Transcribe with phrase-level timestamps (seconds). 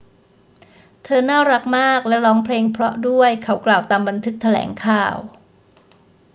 [1.03, 5.17] เธอน่ารักมากและร้องเพลงเพราะด้วย เขากล่าว ตามบันทึกแถลงข่าว